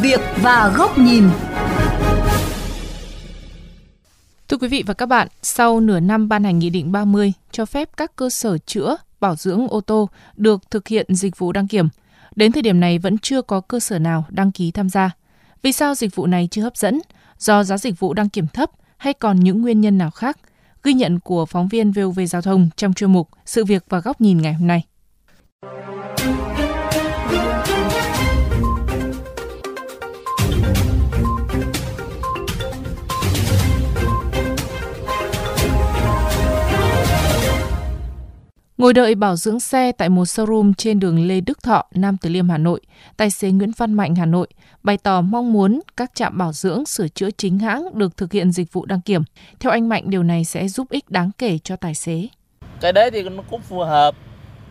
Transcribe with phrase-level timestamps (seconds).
[0.00, 1.24] việc và góc nhìn.
[4.48, 7.66] Thưa quý vị và các bạn, sau nửa năm ban hành Nghị định 30 cho
[7.66, 11.68] phép các cơ sở chữa, bảo dưỡng ô tô được thực hiện dịch vụ đăng
[11.68, 11.88] kiểm,
[12.36, 15.10] đến thời điểm này vẫn chưa có cơ sở nào đăng ký tham gia.
[15.62, 17.00] Vì sao dịch vụ này chưa hấp dẫn?
[17.38, 20.38] Do giá dịch vụ đăng kiểm thấp hay còn những nguyên nhân nào khác?
[20.82, 24.20] Ghi nhận của phóng viên VOV Giao thông trong chuyên mục Sự việc và góc
[24.20, 24.84] nhìn ngày hôm nay.
[38.86, 42.30] Ngồi đợi bảo dưỡng xe tại một showroom trên đường Lê Đức Thọ, Nam Từ
[42.30, 42.80] Liêm, Hà Nội,
[43.16, 44.46] tài xế Nguyễn Văn Mạnh, Hà Nội
[44.82, 48.52] bày tỏ mong muốn các trạm bảo dưỡng sửa chữa chính hãng được thực hiện
[48.52, 49.22] dịch vụ đăng kiểm.
[49.60, 52.26] Theo anh Mạnh, điều này sẽ giúp ích đáng kể cho tài xế.
[52.80, 54.14] Cái đấy thì nó cũng phù hợp,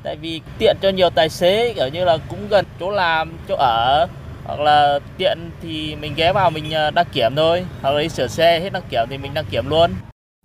[0.03, 3.55] tại vì tiện cho nhiều tài xế kiểu như là cũng gần chỗ làm, chỗ
[3.55, 4.07] ở
[4.43, 8.09] hoặc là tiện thì mình ghé vào mình à, đăng kiểm thôi hoặc là đi
[8.09, 9.91] sửa xe hết đăng kiểm thì mình đăng kiểm luôn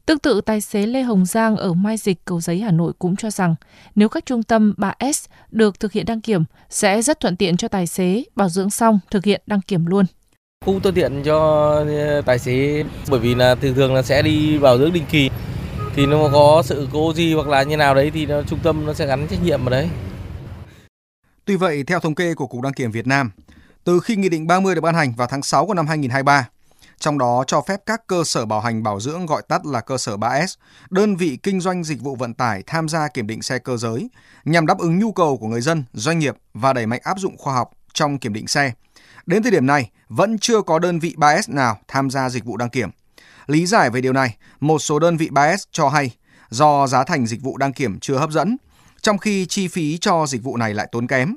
[0.06, 3.16] Tương tự, tài xế Lê Hồng Giang ở Mai Dịch, Cầu Giấy, Hà Nội cũng
[3.16, 3.54] cho rằng
[3.94, 7.68] nếu các trung tâm 3S được thực hiện đăng kiểm sẽ rất thuận tiện cho
[7.68, 10.06] tài xế bảo dưỡng xong thực hiện đăng kiểm luôn.
[10.64, 11.38] Cũng thuận tiện cho
[11.88, 15.30] ờ, tài xế bởi vì là thường thường là sẽ đi bảo dưỡng định kỳ
[15.96, 18.86] thì nó có sự cố gì hoặc là như nào đấy thì nó, trung tâm
[18.86, 19.88] nó sẽ gắn trách nhiệm vào đấy.
[21.44, 23.30] Tuy vậy, theo thống kê của Cục Đăng kiểm Việt Nam,
[23.84, 26.48] từ khi Nghị định 30 được ban hành vào tháng 6 của năm 2023,
[27.00, 29.98] trong đó cho phép các cơ sở bảo hành bảo dưỡng gọi tắt là cơ
[29.98, 30.56] sở 3S,
[30.90, 34.10] đơn vị kinh doanh dịch vụ vận tải tham gia kiểm định xe cơ giới
[34.44, 37.36] nhằm đáp ứng nhu cầu của người dân, doanh nghiệp và đẩy mạnh áp dụng
[37.38, 38.72] khoa học trong kiểm định xe.
[39.26, 42.56] Đến thời điểm này, vẫn chưa có đơn vị 3S nào tham gia dịch vụ
[42.56, 42.90] đăng kiểm.
[43.46, 46.16] Lý giải về điều này, một số đơn vị 3S cho hay
[46.48, 48.56] do giá thành dịch vụ đăng kiểm chưa hấp dẫn,
[49.02, 51.36] trong khi chi phí cho dịch vụ này lại tốn kém.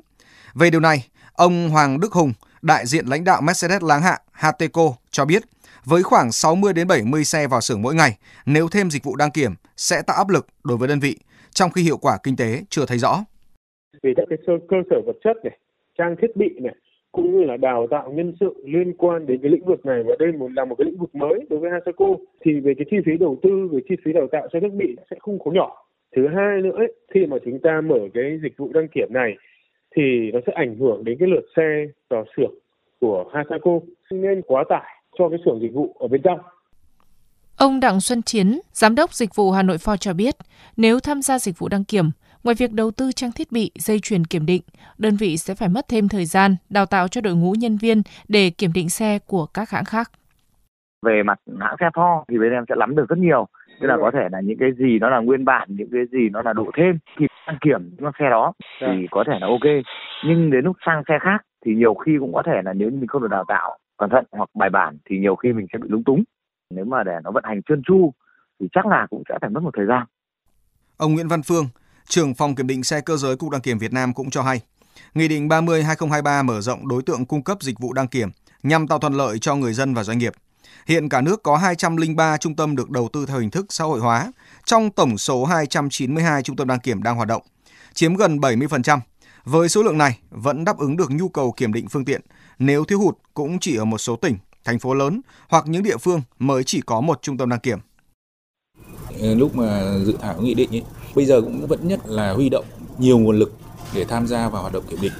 [0.54, 4.92] Về điều này, ông Hoàng Đức Hùng, đại diện lãnh đạo Mercedes Láng Hạ Hateco
[5.10, 5.42] cho biết
[5.84, 8.10] với khoảng 60 đến 70 xe vào xưởng mỗi ngày,
[8.46, 11.16] nếu thêm dịch vụ đăng kiểm sẽ tạo áp lực đối với đơn vị,
[11.50, 13.24] trong khi hiệu quả kinh tế chưa thấy rõ.
[14.02, 15.58] Vì các cái cơ sở vật chất này,
[15.98, 16.74] trang thiết bị này,
[17.12, 20.14] cũng như là đào tạo nhân sự liên quan đến cái lĩnh vực này và
[20.18, 22.06] đây một là một cái lĩnh vực mới đối với Hasaco
[22.44, 24.96] thì về cái chi phí đầu tư về chi phí đào tạo cho thiết bị
[25.10, 25.86] sẽ không có nhỏ.
[26.16, 29.34] Thứ hai nữa ấy, khi mà chúng ta mở cái dịch vụ đăng kiểm này
[29.96, 32.54] thì nó sẽ ảnh hưởng đến cái lượt xe vào xưởng
[33.00, 33.80] của Hasaco
[34.10, 36.38] nên quá tải cho cái xưởng dịch vụ ở bên trong.
[37.56, 40.34] Ông Đặng Xuân Chiến, Giám đốc Dịch vụ Hà Nội Ford cho biết,
[40.76, 42.10] nếu tham gia dịch vụ đăng kiểm,
[42.44, 44.62] ngoài việc đầu tư trang thiết bị, dây chuyền kiểm định,
[44.98, 48.02] đơn vị sẽ phải mất thêm thời gian đào tạo cho đội ngũ nhân viên
[48.28, 50.10] để kiểm định xe của các hãng khác.
[51.02, 53.46] Về mặt hãng xe Ford thì bên em sẽ nắm được rất nhiều.
[53.80, 56.28] Tức là có thể là những cái gì nó là nguyên bản, những cái gì
[56.32, 59.84] nó là độ thêm thì đăng kiểm những xe đó thì có thể là ok.
[60.26, 63.06] Nhưng đến lúc sang xe khác thì nhiều khi cũng có thể là nếu mình
[63.06, 65.88] không được đào tạo cẩn thận hoặc bài bản thì nhiều khi mình sẽ bị
[65.90, 66.24] lúng túng.
[66.70, 68.12] Nếu mà để nó vận hành trơn tru
[68.60, 70.06] thì chắc là cũng sẽ phải mất một thời gian.
[70.96, 71.68] Ông Nguyễn Văn Phương,
[72.08, 74.60] trưởng phòng kiểm định xe cơ giới Cục Đăng kiểm Việt Nam cũng cho hay,
[75.14, 78.28] Nghị định 30/2023 mở rộng đối tượng cung cấp dịch vụ đăng kiểm
[78.62, 80.32] nhằm tạo thuận lợi cho người dân và doanh nghiệp.
[80.86, 84.00] Hiện cả nước có 203 trung tâm được đầu tư theo hình thức xã hội
[84.00, 84.32] hóa,
[84.64, 87.42] trong tổng số 292 trung tâm đăng kiểm đang hoạt động,
[87.92, 88.98] chiếm gần 70%.
[89.44, 92.20] Với số lượng này vẫn đáp ứng được nhu cầu kiểm định phương tiện,
[92.58, 95.96] nếu thiếu hụt cũng chỉ ở một số tỉnh, thành phố lớn hoặc những địa
[95.96, 97.78] phương mới chỉ có một trung tâm đăng kiểm.
[99.20, 100.82] Ờ, lúc mà dự thảo nghị định ấy,
[101.14, 102.64] bây giờ cũng vẫn nhất là huy động
[102.98, 103.52] nhiều nguồn lực
[103.94, 105.12] để tham gia vào hoạt động kiểm định.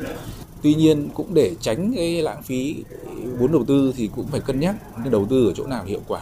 [0.62, 2.84] Tuy nhiên cũng để tránh cái lãng phí
[3.39, 4.77] vốn đầu tư thì cũng phải cân nhắc
[5.11, 6.21] đầu tư ở chỗ nào hiệu quả.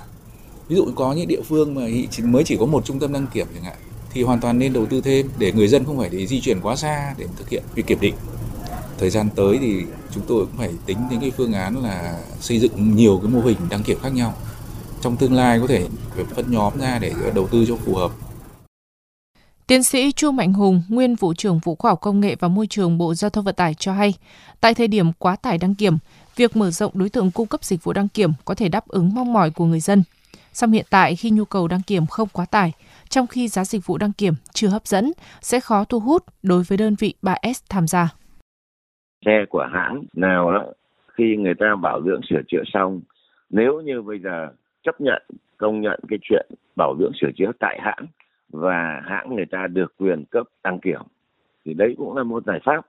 [0.69, 1.83] Ví dụ có những địa phương mà
[2.25, 3.77] mới chỉ có một trung tâm đăng kiểm chẳng hạn
[4.13, 6.61] thì hoàn toàn nên đầu tư thêm để người dân không phải để di chuyển
[6.61, 8.15] quá xa để thực hiện việc kiểm định
[9.03, 12.59] thời gian tới thì chúng tôi cũng phải tính đến cái phương án là xây
[12.59, 14.35] dựng nhiều cái mô hình đăng kiểm khác nhau.
[15.01, 18.11] Trong tương lai có thể phải phân nhóm ra để đầu tư cho phù hợp.
[19.67, 22.67] Tiến sĩ Chu Mạnh Hùng, nguyên vụ trưởng vụ khoa học công nghệ và môi
[22.67, 24.15] trường Bộ Giao thông Vận tải cho hay,
[24.61, 25.99] tại thời điểm quá tải đăng kiểm,
[26.37, 29.15] việc mở rộng đối tượng cung cấp dịch vụ đăng kiểm có thể đáp ứng
[29.15, 30.03] mong mỏi của người dân.
[30.53, 32.73] Song hiện tại khi nhu cầu đăng kiểm không quá tải,
[33.09, 36.63] trong khi giá dịch vụ đăng kiểm chưa hấp dẫn, sẽ khó thu hút đối
[36.63, 38.22] với đơn vị 3S tham gia
[39.25, 40.67] xe của hãng nào đó
[41.15, 43.01] khi người ta bảo dưỡng sửa chữa xong
[43.51, 44.49] nếu như bây giờ
[44.83, 45.23] chấp nhận
[45.57, 46.47] công nhận cái chuyện
[46.77, 48.07] bảo dưỡng sửa chữa tại hãng
[48.53, 51.01] và hãng người ta được quyền cấp đăng kiểm
[51.65, 52.87] thì đấy cũng là một giải pháp.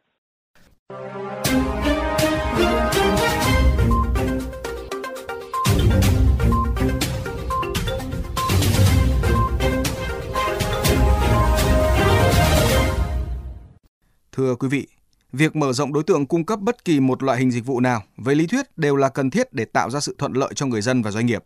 [14.32, 14.88] Thưa quý vị,
[15.34, 18.04] việc mở rộng đối tượng cung cấp bất kỳ một loại hình dịch vụ nào
[18.18, 20.82] với lý thuyết đều là cần thiết để tạo ra sự thuận lợi cho người
[20.82, 21.44] dân và doanh nghiệp.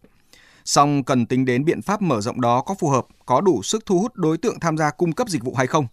[0.66, 3.86] Song cần tính đến biện pháp mở rộng đó có phù hợp, có đủ sức
[3.86, 5.88] thu hút đối tượng tham gia cung cấp dịch vụ hay không.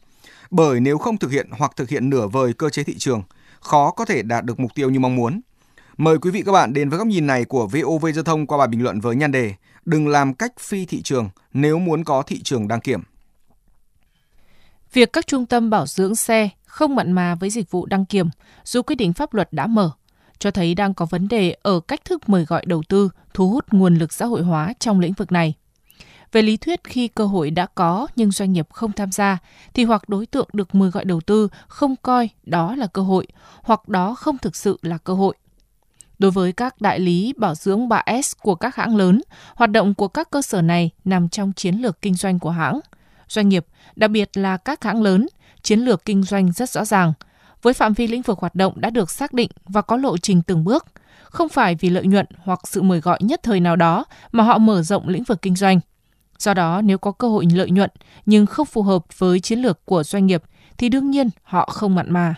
[0.50, 3.22] Bởi nếu không thực hiện hoặc thực hiện nửa vời cơ chế thị trường,
[3.60, 5.40] khó có thể đạt được mục tiêu như mong muốn.
[5.96, 8.58] Mời quý vị các bạn đến với góc nhìn này của VOV Giao thông qua
[8.58, 9.54] bài bình luận với nhan đề
[9.84, 13.02] Đừng làm cách phi thị trường nếu muốn có thị trường đăng kiểm.
[14.94, 18.28] Việc các trung tâm bảo dưỡng xe không mặn mà với dịch vụ đăng kiểm
[18.64, 19.90] dù quy định pháp luật đã mở,
[20.38, 23.66] cho thấy đang có vấn đề ở cách thức mời gọi đầu tư, thu hút
[23.70, 25.54] nguồn lực xã hội hóa trong lĩnh vực này.
[26.32, 29.38] Về lý thuyết khi cơ hội đã có nhưng doanh nghiệp không tham gia
[29.74, 33.26] thì hoặc đối tượng được mời gọi đầu tư không coi đó là cơ hội
[33.62, 35.36] hoặc đó không thực sự là cơ hội.
[36.18, 39.20] Đối với các đại lý bảo dưỡng 3S của các hãng lớn,
[39.54, 42.80] hoạt động của các cơ sở này nằm trong chiến lược kinh doanh của hãng.
[43.34, 43.66] Doanh nghiệp,
[43.96, 45.26] đặc biệt là các hãng lớn,
[45.62, 47.12] chiến lược kinh doanh rất rõ ràng,
[47.62, 50.42] với phạm vi lĩnh vực hoạt động đã được xác định và có lộ trình
[50.42, 50.86] từng bước,
[51.24, 54.58] không phải vì lợi nhuận hoặc sự mời gọi nhất thời nào đó mà họ
[54.58, 55.80] mở rộng lĩnh vực kinh doanh.
[56.38, 57.90] Do đó, nếu có cơ hội lợi nhuận
[58.26, 60.42] nhưng không phù hợp với chiến lược của doanh nghiệp
[60.78, 62.34] thì đương nhiên họ không mặn mà.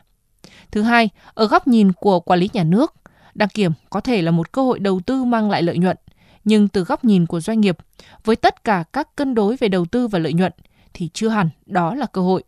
[0.70, 2.94] Thứ hai, ở góc nhìn của quản lý nhà nước,
[3.34, 5.96] đăng kiểm có thể là một cơ hội đầu tư mang lại lợi nhuận,
[6.44, 7.76] nhưng từ góc nhìn của doanh nghiệp,
[8.24, 10.52] với tất cả các cân đối về đầu tư và lợi nhuận
[10.96, 12.42] thì chưa hẳn đó là cơ hội.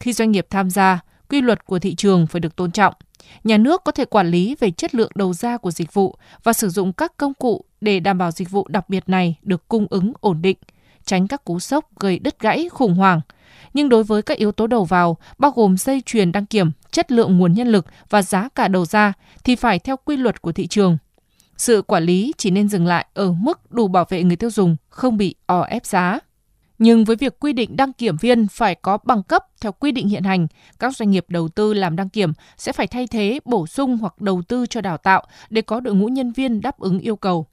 [0.00, 2.94] Khi doanh nghiệp tham gia, quy luật của thị trường phải được tôn trọng.
[3.44, 6.52] Nhà nước có thể quản lý về chất lượng đầu ra của dịch vụ và
[6.52, 9.86] sử dụng các công cụ để đảm bảo dịch vụ đặc biệt này được cung
[9.90, 10.56] ứng ổn định,
[11.04, 13.20] tránh các cú sốc gây đứt gãy khủng hoảng.
[13.74, 17.12] Nhưng đối với các yếu tố đầu vào, bao gồm dây chuyền đăng kiểm, chất
[17.12, 19.12] lượng nguồn nhân lực và giá cả đầu ra,
[19.44, 20.98] thì phải theo quy luật của thị trường.
[21.56, 24.76] Sự quản lý chỉ nên dừng lại ở mức đủ bảo vệ người tiêu dùng,
[24.88, 26.18] không bị o ép giá.
[26.82, 30.08] Nhưng với việc quy định đăng kiểm viên phải có bằng cấp theo quy định
[30.08, 30.46] hiện hành,
[30.78, 34.20] các doanh nghiệp đầu tư làm đăng kiểm sẽ phải thay thế, bổ sung hoặc
[34.20, 37.46] đầu tư cho đào tạo để có đội ngũ nhân viên đáp ứng yêu cầu.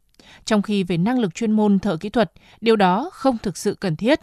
[0.46, 2.32] Trong khi về năng lực chuyên môn thợ kỹ thuật,
[2.62, 4.20] điều đó không thực sự cần thiết.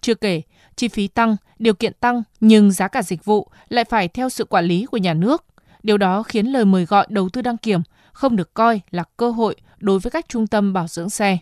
[0.00, 0.42] Chưa kể,
[0.76, 4.44] chi phí tăng, điều kiện tăng nhưng giá cả dịch vụ lại phải theo sự
[4.44, 5.44] quản lý của nhà nước.
[5.82, 7.80] Điều đó khiến lời mời gọi đầu tư đăng kiểm
[8.12, 11.38] không được coi là cơ hội đối với các trung tâm bảo dưỡng xe.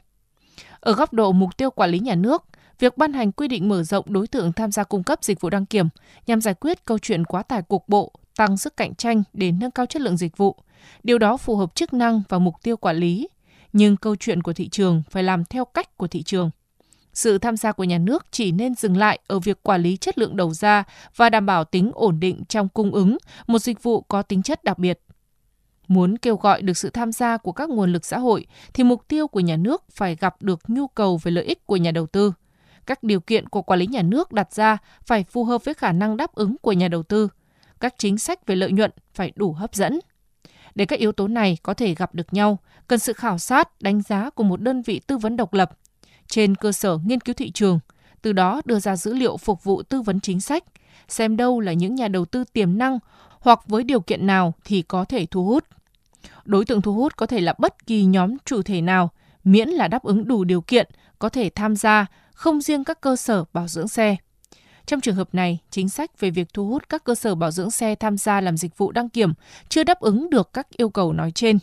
[0.81, 2.43] Ở góc độ mục tiêu quản lý nhà nước,
[2.83, 5.51] việc ban hành quy định mở rộng đối tượng tham gia cung cấp dịch vụ
[5.51, 5.89] đăng kiểm
[6.27, 9.71] nhằm giải quyết câu chuyện quá tải cục bộ, tăng sức cạnh tranh để nâng
[9.71, 10.57] cao chất lượng dịch vụ.
[11.03, 13.29] Điều đó phù hợp chức năng và mục tiêu quản lý,
[13.73, 16.51] nhưng câu chuyện của thị trường phải làm theo cách của thị trường.
[17.15, 20.19] Sự tham gia của nhà nước chỉ nên dừng lại ở việc quản lý chất
[20.19, 20.85] lượng đầu ra
[21.17, 24.65] và đảm bảo tính ổn định trong cung ứng một dịch vụ có tính chất
[24.65, 25.01] đặc biệt.
[25.89, 29.09] Muốn kêu gọi được sự tham gia của các nguồn lực xã hội thì mục
[29.09, 32.07] tiêu của nhà nước phải gặp được nhu cầu về lợi ích của nhà đầu
[32.07, 32.33] tư.
[32.87, 35.93] Các điều kiện của quản lý nhà nước đặt ra phải phù hợp với khả
[35.93, 37.29] năng đáp ứng của nhà đầu tư.
[37.81, 40.01] Các chính sách về lợi nhuận phải đủ hấp dẫn.
[40.75, 42.59] Để các yếu tố này có thể gặp được nhau,
[42.89, 45.71] cần sự khảo sát, đánh giá của một đơn vị tư vấn độc lập
[46.27, 47.79] trên cơ sở nghiên cứu thị trường,
[48.23, 50.65] từ đó đưa ra dữ liệu phục vụ tư vấn chính sách,
[51.09, 52.99] xem đâu là những nhà đầu tư tiềm năng
[53.41, 55.65] hoặc với điều kiện nào thì có thể thu hút.
[56.45, 59.11] Đối tượng thu hút có thể là bất kỳ nhóm chủ thể nào,
[59.45, 60.89] miễn là đáp ứng đủ điều kiện
[61.19, 62.07] có thể tham gia,
[62.43, 64.17] không riêng các cơ sở bảo dưỡng xe.
[64.87, 67.71] Trong trường hợp này, chính sách về việc thu hút các cơ sở bảo dưỡng
[67.71, 69.33] xe tham gia làm dịch vụ đăng kiểm
[69.69, 71.59] chưa đáp ứng được các yêu cầu nói trên.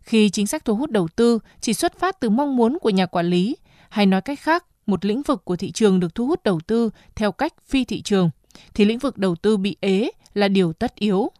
[0.00, 3.06] Khi chính sách thu hút đầu tư chỉ xuất phát từ mong muốn của nhà
[3.06, 3.56] quản lý,
[3.88, 6.90] hay nói cách khác, một lĩnh vực của thị trường được thu hút đầu tư
[7.14, 8.30] theo cách phi thị trường,
[8.74, 11.30] thì lĩnh vực đầu tư bị ế là điều tất yếu.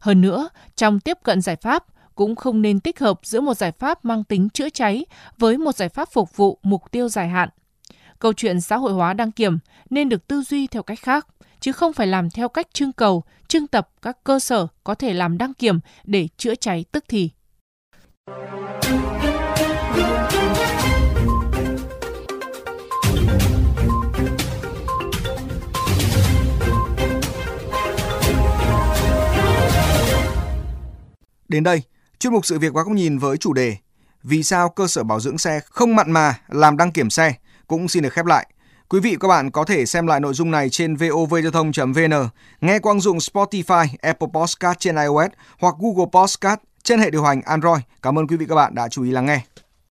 [0.00, 3.72] Hơn nữa, trong tiếp cận giải pháp, cũng không nên tích hợp giữa một giải
[3.72, 5.06] pháp mang tính chữa cháy
[5.38, 7.48] với một giải pháp phục vụ mục tiêu dài hạn.
[8.24, 9.58] Câu chuyện xã hội hóa đăng kiểm
[9.90, 11.26] nên được tư duy theo cách khác,
[11.60, 15.14] chứ không phải làm theo cách trưng cầu, trưng tập các cơ sở có thể
[15.14, 17.30] làm đăng kiểm để chữa cháy tức thì.
[31.48, 31.82] Đến đây,
[32.18, 33.76] chuyên mục sự việc và góc nhìn với chủ đề
[34.22, 37.34] Vì sao cơ sở bảo dưỡng xe không mặn mà làm đăng kiểm xe
[37.66, 38.46] cũng xin được khép lại.
[38.88, 42.28] Quý vị và các bạn có thể xem lại nội dung này trên vovgiao thông.vn,
[42.60, 47.22] nghe qua ứng dụng Spotify, Apple Podcast trên iOS hoặc Google Podcast trên hệ điều
[47.22, 47.80] hành Android.
[48.02, 49.63] Cảm ơn quý vị và các bạn đã chú ý lắng nghe.